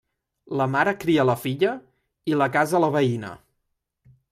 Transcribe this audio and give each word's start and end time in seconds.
La 0.61 0.65
mare 0.75 0.93
cria 1.03 1.25
la 1.31 1.35
filla 1.43 1.75
i 2.33 2.41
la 2.43 2.49
casa 2.57 2.83
la 2.87 2.91
veïna. 2.99 3.33